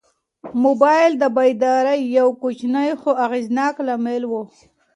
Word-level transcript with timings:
موبایل 0.63 1.11
د 1.17 1.23
بیدارۍ 1.37 2.01
یو 2.19 2.27
کوچنی 2.41 2.89
خو 3.01 3.09
اغېزناک 3.25 3.75
لامل 3.87 4.23
و. 4.27 4.33